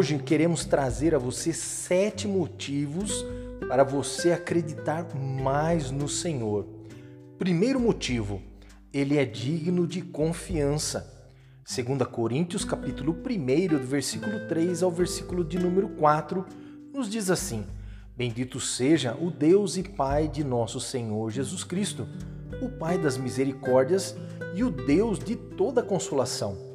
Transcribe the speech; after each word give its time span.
Hoje 0.00 0.18
queremos 0.18 0.64
trazer 0.64 1.14
a 1.14 1.18
você 1.18 1.52
sete 1.52 2.26
motivos 2.26 3.22
para 3.68 3.84
você 3.84 4.32
acreditar 4.32 5.06
mais 5.14 5.90
no 5.90 6.08
Senhor. 6.08 6.66
Primeiro 7.38 7.78
motivo, 7.78 8.40
ele 8.94 9.18
é 9.18 9.26
digno 9.26 9.86
de 9.86 10.00
confiança. 10.00 11.28
2 11.68 12.08
Coríntios 12.08 12.64
capítulo 12.64 13.12
1, 13.12 13.78
do 13.78 13.86
versículo 13.86 14.48
3 14.48 14.82
ao 14.82 14.90
versículo 14.90 15.44
de 15.44 15.58
número 15.58 15.90
4, 15.90 16.46
nos 16.94 17.10
diz 17.10 17.30
assim: 17.30 17.66
Bendito 18.16 18.58
seja 18.58 19.14
o 19.20 19.30
Deus 19.30 19.76
e 19.76 19.82
Pai 19.82 20.28
de 20.28 20.42
nosso 20.42 20.80
Senhor 20.80 21.30
Jesus 21.30 21.62
Cristo, 21.62 22.08
o 22.62 22.70
Pai 22.70 22.96
das 22.96 23.18
misericórdias 23.18 24.16
e 24.54 24.64
o 24.64 24.70
Deus 24.70 25.18
de 25.18 25.36
toda 25.36 25.82
consolação 25.82 26.69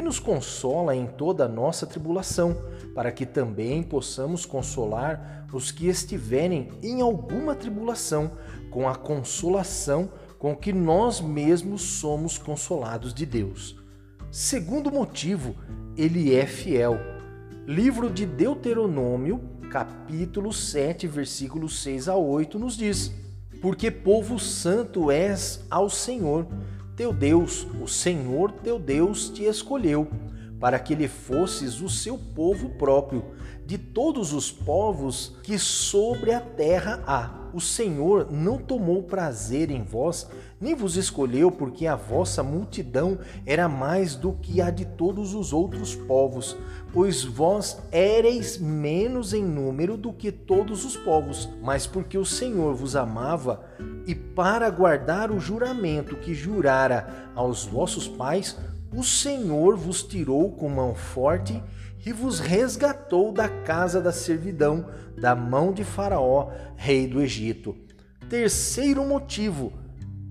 que 0.00 0.04
nos 0.06 0.18
consola 0.18 0.96
em 0.96 1.06
toda 1.06 1.44
a 1.44 1.48
nossa 1.48 1.86
tribulação, 1.86 2.56
para 2.94 3.12
que 3.12 3.26
também 3.26 3.82
possamos 3.82 4.46
consolar 4.46 5.46
os 5.52 5.70
que 5.70 5.88
estiverem 5.88 6.70
em 6.82 7.02
alguma 7.02 7.54
tribulação, 7.54 8.32
com 8.70 8.88
a 8.88 8.94
consolação 8.94 10.10
com 10.38 10.56
que 10.56 10.72
nós 10.72 11.20
mesmos 11.20 11.82
somos 11.82 12.38
consolados 12.38 13.12
de 13.12 13.26
Deus. 13.26 13.76
Segundo 14.30 14.90
motivo, 14.90 15.54
ele 15.98 16.34
é 16.34 16.46
fiel. 16.46 16.98
Livro 17.66 18.08
de 18.08 18.24
Deuteronômio, 18.24 19.38
capítulo 19.70 20.50
7, 20.50 21.06
versículos 21.06 21.82
6 21.82 22.08
a 22.08 22.16
8, 22.16 22.58
nos 22.58 22.74
diz: 22.74 23.12
Porque 23.60 23.90
povo 23.90 24.38
santo 24.38 25.10
és 25.10 25.62
ao 25.70 25.90
Senhor 25.90 26.46
teu 27.00 27.14
Deus, 27.14 27.66
o 27.82 27.88
Senhor 27.88 28.52
teu 28.52 28.78
Deus, 28.78 29.30
te 29.30 29.44
escolheu 29.44 30.06
para 30.60 30.78
que 30.78 30.94
lhe 30.94 31.08
fosses 31.08 31.80
o 31.80 31.88
seu 31.88 32.18
povo 32.18 32.68
próprio, 32.76 33.24
de 33.64 33.78
todos 33.78 34.34
os 34.34 34.52
povos 34.52 35.34
que 35.42 35.58
sobre 35.58 36.34
a 36.34 36.40
terra 36.40 37.02
há. 37.06 37.39
O 37.52 37.60
Senhor 37.60 38.30
não 38.30 38.58
tomou 38.58 39.02
prazer 39.02 39.70
em 39.70 39.82
vós, 39.82 40.28
nem 40.60 40.74
vos 40.74 40.96
escolheu, 40.96 41.50
porque 41.50 41.86
a 41.86 41.96
vossa 41.96 42.42
multidão 42.42 43.18
era 43.44 43.68
mais 43.68 44.14
do 44.14 44.32
que 44.32 44.60
a 44.60 44.70
de 44.70 44.84
todos 44.84 45.34
os 45.34 45.52
outros 45.52 45.94
povos, 45.94 46.56
pois 46.92 47.24
vós 47.24 47.78
éreis 47.90 48.58
menos 48.58 49.32
em 49.32 49.42
número 49.42 49.96
do 49.96 50.12
que 50.12 50.30
todos 50.30 50.84
os 50.84 50.96
povos, 50.96 51.48
mas 51.62 51.86
porque 51.86 52.16
o 52.16 52.24
Senhor 52.24 52.74
vos 52.74 52.94
amava, 52.94 53.64
e 54.06 54.14
para 54.14 54.70
guardar 54.70 55.30
o 55.30 55.40
juramento 55.40 56.16
que 56.16 56.34
jurara 56.34 57.30
aos 57.34 57.64
vossos 57.64 58.06
pais, 58.06 58.56
o 58.94 59.04
Senhor 59.04 59.76
vos 59.76 60.02
tirou 60.02 60.50
com 60.52 60.68
mão 60.68 60.94
forte 60.94 61.62
e 62.04 62.12
vos 62.12 62.38
resgatou 62.40 63.32
da 63.32 63.48
casa 63.48 64.00
da 64.00 64.12
servidão, 64.12 64.86
da 65.16 65.34
mão 65.34 65.72
de 65.72 65.84
Faraó, 65.84 66.50
rei 66.76 67.06
do 67.06 67.20
Egito. 67.20 67.76
Terceiro 68.28 69.04
motivo, 69.04 69.72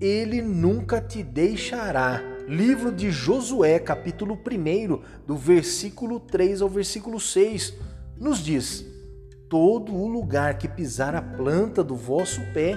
ele 0.00 0.42
nunca 0.42 1.00
te 1.00 1.22
deixará. 1.22 2.20
Livro 2.48 2.90
de 2.90 3.10
Josué, 3.12 3.78
capítulo 3.78 4.34
1, 4.34 5.24
do 5.26 5.36
versículo 5.36 6.18
3 6.18 6.62
ao 6.62 6.68
versículo 6.68 7.20
6, 7.20 7.74
nos 8.18 8.38
diz: 8.38 8.84
Todo 9.48 9.94
o 9.94 10.08
lugar 10.08 10.58
que 10.58 10.66
pisar 10.66 11.14
a 11.14 11.22
planta 11.22 11.84
do 11.84 11.94
vosso 11.94 12.40
pé, 12.52 12.76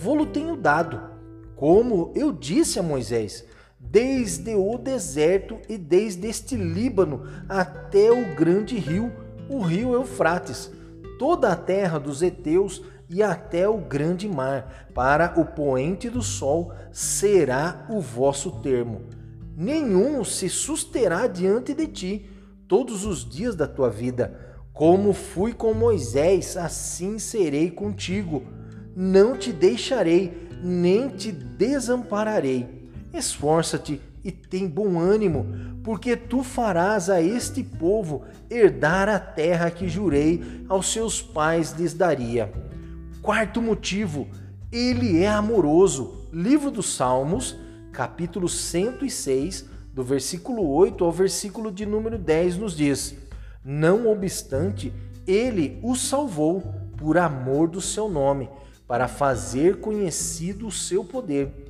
vou-lo 0.00 0.26
tenho 0.26 0.56
dado, 0.56 1.00
como 1.54 2.10
eu 2.16 2.32
disse 2.32 2.80
a 2.80 2.82
Moisés 2.82 3.44
desde 3.82 4.54
o 4.54 4.78
deserto 4.78 5.58
e 5.68 5.76
desde 5.76 6.28
este 6.28 6.56
Líbano 6.56 7.26
até 7.48 8.10
o 8.10 8.34
grande 8.34 8.78
rio, 8.78 9.12
o 9.48 9.60
rio 9.60 9.92
Eufrates, 9.92 10.70
toda 11.18 11.48
a 11.48 11.56
terra 11.56 11.98
dos 11.98 12.22
heteus 12.22 12.82
e 13.10 13.22
até 13.22 13.68
o 13.68 13.78
grande 13.78 14.28
mar, 14.28 14.88
para 14.94 15.38
o 15.38 15.44
poente 15.44 16.08
do 16.08 16.22
sol 16.22 16.72
será 16.90 17.86
o 17.90 18.00
vosso 18.00 18.62
termo. 18.62 19.02
Nenhum 19.54 20.24
se 20.24 20.48
susterá 20.48 21.26
diante 21.26 21.74
de 21.74 21.86
ti 21.86 22.30
todos 22.66 23.04
os 23.04 23.28
dias 23.28 23.54
da 23.54 23.66
tua 23.66 23.90
vida. 23.90 24.38
Como 24.72 25.12
fui 25.12 25.52
com 25.52 25.74
Moisés, 25.74 26.56
assim 26.56 27.18
serei 27.18 27.70
contigo. 27.70 28.42
Não 28.96 29.36
te 29.36 29.52
deixarei, 29.52 30.48
nem 30.62 31.10
te 31.10 31.30
desampararei 31.30 32.81
Esforça-te 33.12 34.00
e 34.24 34.32
tem 34.32 34.66
bom 34.66 34.98
ânimo, 34.98 35.46
porque 35.82 36.16
tu 36.16 36.42
farás 36.42 37.10
a 37.10 37.20
este 37.20 37.62
povo 37.62 38.22
herdar 38.48 39.08
a 39.08 39.18
terra 39.18 39.70
que 39.70 39.88
jurei 39.88 40.64
aos 40.68 40.92
seus 40.92 41.20
pais 41.20 41.72
lhes 41.72 41.92
daria. 41.92 42.52
Quarto 43.20 43.60
motivo, 43.60 44.28
ele 44.70 45.22
é 45.22 45.28
amoroso. 45.28 46.28
Livro 46.32 46.70
dos 46.70 46.94
Salmos, 46.94 47.56
capítulo 47.92 48.48
106, 48.48 49.66
do 49.92 50.02
versículo 50.02 50.66
8 50.70 51.04
ao 51.04 51.12
versículo 51.12 51.70
de 51.70 51.84
número 51.84 52.16
10 52.16 52.56
nos 52.56 52.74
diz: 52.74 53.14
Não 53.62 54.10
obstante, 54.10 54.92
ele 55.26 55.78
o 55.82 55.94
salvou 55.94 56.62
por 56.96 57.18
amor 57.18 57.68
do 57.68 57.80
seu 57.80 58.08
nome, 58.08 58.48
para 58.88 59.06
fazer 59.06 59.80
conhecido 59.80 60.66
o 60.66 60.72
seu 60.72 61.04
poder 61.04 61.61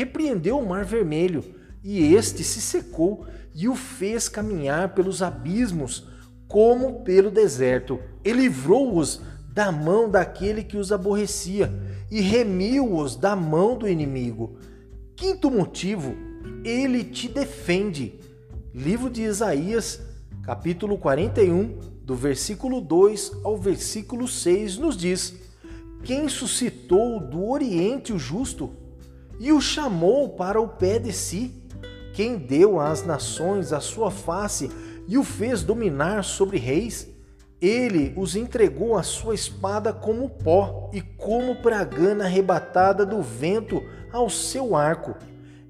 repreendeu 0.00 0.58
o 0.58 0.66
mar 0.66 0.82
vermelho, 0.82 1.44
e 1.84 2.14
este 2.14 2.42
se 2.42 2.60
secou 2.60 3.26
e 3.54 3.68
o 3.68 3.74
fez 3.74 4.30
caminhar 4.30 4.94
pelos 4.94 5.20
abismos 5.20 6.06
como 6.48 7.02
pelo 7.04 7.30
deserto. 7.30 8.00
E 8.24 8.32
livrou-os 8.32 9.20
da 9.52 9.70
mão 9.70 10.10
daquele 10.10 10.64
que 10.64 10.78
os 10.78 10.90
aborrecia 10.90 11.70
e 12.10 12.20
remiu-os 12.20 13.14
da 13.14 13.36
mão 13.36 13.76
do 13.76 13.86
inimigo. 13.86 14.56
Quinto 15.14 15.50
motivo, 15.50 16.14
ele 16.64 17.04
te 17.04 17.28
defende. 17.28 18.18
Livro 18.74 19.10
de 19.10 19.22
Isaías, 19.22 20.00
capítulo 20.42 20.96
41, 20.96 21.78
do 22.02 22.14
versículo 22.14 22.80
2 22.80 23.32
ao 23.44 23.58
versículo 23.58 24.26
6, 24.26 24.78
nos 24.78 24.96
diz: 24.96 25.34
Quem 26.04 26.26
suscitou 26.28 27.20
do 27.20 27.46
Oriente 27.50 28.12
o 28.14 28.18
justo 28.18 28.79
e 29.40 29.50
o 29.52 29.60
chamou 29.60 30.28
para 30.28 30.60
o 30.60 30.68
pé 30.68 30.98
de 30.98 31.14
si, 31.14 31.50
quem 32.12 32.36
deu 32.36 32.78
às 32.78 33.06
nações 33.06 33.72
a 33.72 33.80
sua 33.80 34.10
face 34.10 34.70
e 35.08 35.16
o 35.16 35.24
fez 35.24 35.62
dominar 35.62 36.22
sobre 36.22 36.58
reis. 36.58 37.08
Ele 37.58 38.12
os 38.16 38.36
entregou 38.36 38.98
à 38.98 39.02
sua 39.02 39.34
espada 39.34 39.94
como 39.94 40.28
pó 40.28 40.90
e 40.92 41.00
como 41.00 41.56
pragana 41.56 42.24
arrebatada 42.24 43.06
do 43.06 43.22
vento 43.22 43.82
ao 44.12 44.28
seu 44.28 44.76
arco. 44.76 45.16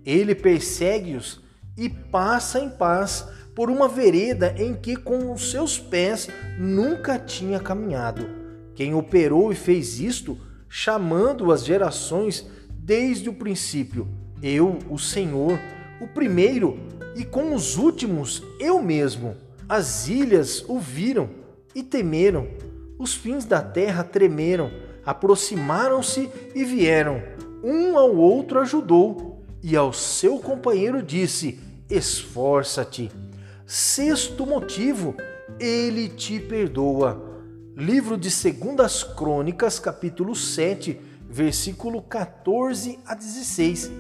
Ele 0.05 0.35
persegue-os 0.35 1.41
e 1.77 1.89
passa 1.89 2.59
em 2.59 2.69
paz 2.69 3.25
por 3.55 3.71
uma 3.71 3.87
vereda 3.87 4.53
em 4.59 4.75
que 4.75 4.97
com 4.97 5.33
os 5.33 5.51
seus 5.51 5.79
pés 5.79 6.29
nunca 6.59 7.19
tinha 7.19 7.61
caminhado. 7.61 8.27
Quem 8.75 8.95
operou 8.95 9.53
e 9.53 9.55
fez 9.55 10.01
isto, 10.01 10.39
chamando 10.69 11.53
as 11.53 11.65
gerações 11.65 12.49
desde 12.83 13.29
o 13.29 13.35
princípio, 13.35 14.09
eu, 14.43 14.79
o 14.89 14.99
Senhor, 14.99 15.59
o 16.01 16.07
primeiro, 16.07 16.79
e 17.15 17.25
com 17.25 17.55
os 17.55 17.77
últimos, 17.77 18.43
eu 18.59 18.83
mesmo. 18.83 19.37
As 19.69 20.09
ilhas 20.09 20.65
o 20.69 20.79
viram 20.79 21.31
e 21.75 21.83
temeram, 21.83 22.49
os 22.99 23.15
fins 23.15 23.45
da 23.45 23.61
terra 23.61 24.03
tremeram, 24.03 24.71
aproximaram-se 25.05 26.31
e 26.55 26.65
vieram. 26.65 27.23
Um 27.63 27.99
ao 27.99 28.17
outro 28.17 28.59
ajudou, 28.59 29.45
e 29.63 29.77
ao 29.77 29.93
seu 29.93 30.39
companheiro 30.39 31.03
disse: 31.03 31.60
Esforça-te. 31.89 33.10
Sexto 33.66 34.47
motivo, 34.47 35.15
ele 35.59 36.09
te 36.09 36.41
perdoa. 36.41 37.28
Livro 37.77 38.16
de 38.16 38.31
Segundas 38.31 39.04
Crônicas, 39.04 39.78
capítulo 39.78 40.34
7, 40.34 40.99
versículo 41.30 42.03
14 42.03 42.98
a 43.06 43.15
16. 43.15 43.91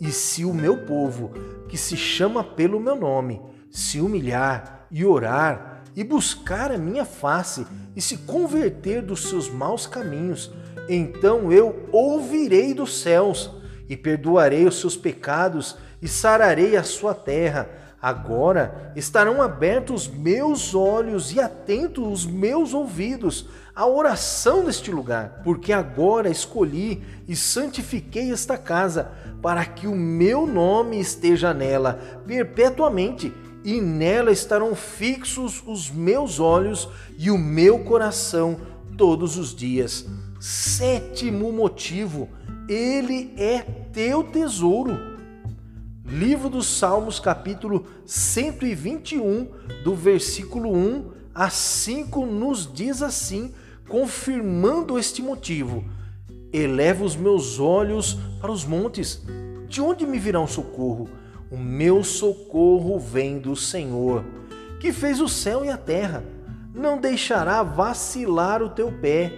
E 0.00 0.10
se 0.10 0.44
o 0.44 0.52
meu 0.52 0.84
povo, 0.84 1.30
que 1.68 1.78
se 1.78 1.96
chama 1.96 2.42
pelo 2.42 2.80
meu 2.80 2.96
nome, 2.96 3.40
se 3.70 4.00
humilhar 4.00 4.86
e 4.90 5.04
orar 5.04 5.84
e 5.94 6.04
buscar 6.04 6.70
a 6.70 6.76
minha 6.76 7.04
face 7.04 7.66
e 7.94 8.02
se 8.02 8.18
converter 8.18 9.00
dos 9.00 9.28
seus 9.28 9.48
maus 9.48 9.86
caminhos, 9.86 10.52
então 10.88 11.50
eu 11.50 11.88
ouvirei 11.92 12.74
dos 12.74 13.00
céus 13.00 13.50
e 13.88 13.96
perdoarei 13.96 14.66
os 14.66 14.78
seus 14.78 14.96
pecados 14.96 15.76
e 16.02 16.08
sararei 16.08 16.76
a 16.76 16.82
sua 16.82 17.14
terra. 17.14 17.70
Agora 18.00 18.92
estarão 18.94 19.40
abertos 19.40 20.06
meus 20.06 20.74
olhos 20.74 21.32
e 21.32 21.40
atentos 21.40 22.06
os 22.06 22.26
meus 22.26 22.74
ouvidos 22.74 23.46
a 23.74 23.86
oração 23.86 24.64
neste 24.64 24.90
lugar, 24.90 25.42
porque 25.44 25.72
agora 25.72 26.30
escolhi 26.30 27.02
e 27.28 27.36
santifiquei 27.36 28.32
esta 28.32 28.56
casa, 28.56 29.10
para 29.42 29.64
que 29.66 29.86
o 29.86 29.94
meu 29.94 30.46
nome 30.46 30.98
esteja 30.98 31.52
nela 31.52 32.22
perpetuamente, 32.26 33.32
e 33.62 33.80
nela 33.80 34.30
estarão 34.30 34.74
fixos 34.76 35.62
os 35.66 35.90
meus 35.90 36.38
olhos 36.38 36.88
e 37.18 37.30
o 37.32 37.36
meu 37.36 37.80
coração 37.80 38.56
todos 38.96 39.36
os 39.36 39.54
dias. 39.54 40.06
Sétimo 40.40 41.52
motivo, 41.52 42.28
ele 42.68 43.34
é 43.36 43.58
teu 43.92 44.22
tesouro. 44.22 45.15
Livro 46.08 46.48
dos 46.48 46.68
Salmos, 46.68 47.18
capítulo 47.18 47.84
121, 48.06 49.48
do 49.82 49.92
versículo 49.92 50.72
1 50.72 51.10
a 51.34 51.50
5, 51.50 52.24
nos 52.24 52.72
diz 52.72 53.02
assim, 53.02 53.52
confirmando 53.88 55.00
este 55.00 55.20
motivo: 55.20 55.84
Eleva 56.52 57.04
os 57.04 57.16
meus 57.16 57.58
olhos 57.58 58.16
para 58.40 58.52
os 58.52 58.64
montes, 58.64 59.20
de 59.68 59.80
onde 59.80 60.06
me 60.06 60.20
virá 60.20 60.38
um 60.38 60.46
socorro? 60.46 61.08
O 61.50 61.56
meu 61.56 62.04
socorro 62.04 63.00
vem 63.00 63.40
do 63.40 63.56
Senhor, 63.56 64.24
que 64.78 64.92
fez 64.92 65.20
o 65.20 65.28
céu 65.28 65.64
e 65.64 65.70
a 65.70 65.76
terra. 65.76 66.22
Não 66.72 66.98
deixará 66.98 67.64
vacilar 67.64 68.62
o 68.62 68.68
teu 68.68 68.92
pé. 68.92 69.32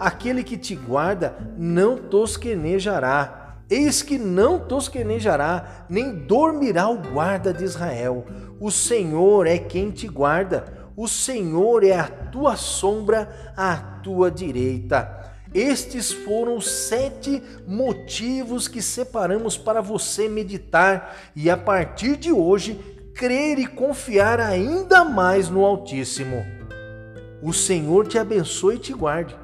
Aquele 0.00 0.42
que 0.42 0.56
te 0.56 0.74
guarda 0.74 1.36
não 1.56 1.96
tosquenejará. 1.96 3.47
Eis 3.70 4.00
que 4.02 4.16
não 4.16 4.58
tosquenejará, 4.58 5.86
nem 5.88 6.14
dormirá 6.14 6.88
o 6.88 6.96
guarda 6.96 7.52
de 7.52 7.64
Israel. 7.64 8.24
O 8.58 8.70
Senhor 8.70 9.46
é 9.46 9.58
quem 9.58 9.90
te 9.90 10.08
guarda. 10.08 10.64
O 10.96 11.06
Senhor 11.06 11.84
é 11.84 11.92
a 11.92 12.08
tua 12.08 12.56
sombra 12.56 13.52
à 13.56 13.76
tua 13.76 14.30
direita. 14.30 15.18
Estes 15.52 16.12
foram 16.12 16.56
os 16.56 16.70
sete 16.70 17.42
motivos 17.66 18.68
que 18.68 18.82
separamos 18.82 19.56
para 19.56 19.80
você 19.80 20.28
meditar 20.28 21.16
e, 21.36 21.50
a 21.50 21.56
partir 21.56 22.16
de 22.16 22.32
hoje, 22.32 22.78
crer 23.14 23.58
e 23.58 23.66
confiar 23.66 24.40
ainda 24.40 25.04
mais 25.04 25.48
no 25.48 25.64
Altíssimo. 25.64 26.44
O 27.42 27.52
Senhor 27.52 28.06
te 28.06 28.18
abençoe 28.18 28.76
e 28.76 28.78
te 28.78 28.92
guarde. 28.92 29.36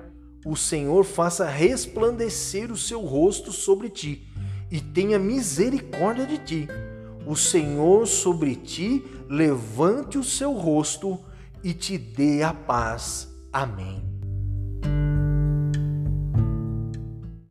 O 0.44 0.54
Senhor 0.56 1.04
faça 1.04 1.46
resplandecer 1.46 2.70
o 2.70 2.76
seu 2.76 3.00
rosto 3.00 3.50
sobre 3.50 3.88
ti 3.88 4.28
e 4.70 4.80
tenha 4.80 5.18
misericórdia 5.18 6.26
de 6.26 6.38
ti. 6.38 6.68
O 7.26 7.34
Senhor 7.34 8.06
sobre 8.06 8.54
ti 8.54 9.04
levante 9.28 10.18
o 10.18 10.24
seu 10.24 10.52
rosto 10.52 11.18
e 11.62 11.72
te 11.72 11.96
dê 11.96 12.42
a 12.42 12.52
paz. 12.52 13.28
Amém. 13.50 14.13